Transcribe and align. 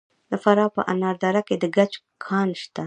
د 0.29 0.31
فراه 0.43 0.69
په 0.75 0.81
انار 0.91 1.15
دره 1.23 1.41
کې 1.47 1.55
د 1.61 1.65
ګچ 1.75 1.93
کان 2.25 2.49
شته. 2.61 2.79